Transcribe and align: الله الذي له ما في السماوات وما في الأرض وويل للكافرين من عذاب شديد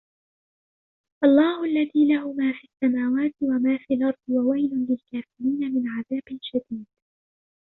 الله 1.23 1.63
الذي 1.63 2.07
له 2.13 2.33
ما 2.33 2.51
في 2.53 2.67
السماوات 2.67 3.33
وما 3.41 3.77
في 3.87 3.93
الأرض 3.93 4.19
وويل 4.27 4.71
للكافرين 4.73 5.73
من 5.73 5.87
عذاب 5.87 6.23
شديد 6.41 6.85